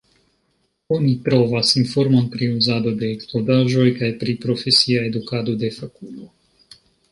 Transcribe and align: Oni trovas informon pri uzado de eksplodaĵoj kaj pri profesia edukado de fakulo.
Oni 0.95 1.11
trovas 1.27 1.73
informon 1.81 2.25
pri 2.37 2.47
uzado 2.55 2.95
de 3.03 3.11
eksplodaĵoj 3.17 3.87
kaj 4.01 4.11
pri 4.25 4.37
profesia 4.49 5.07
edukado 5.13 5.59
de 5.67 5.73
fakulo. 5.79 6.35